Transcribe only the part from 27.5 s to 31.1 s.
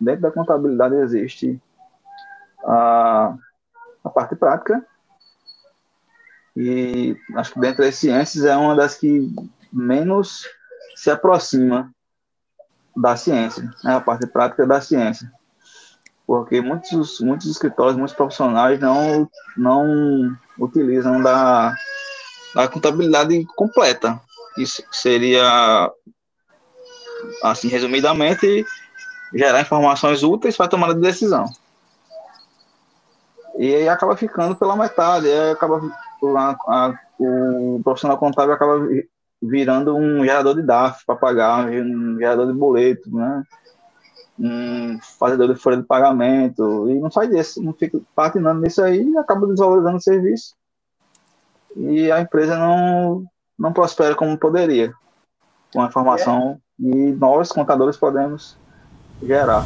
resumidamente, gerar informações úteis para tomada de